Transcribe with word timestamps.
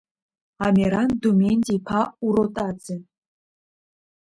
Амеран 0.65 1.09
Доменти-иԥа 1.21 2.01
Уротаӡе. 2.25 2.95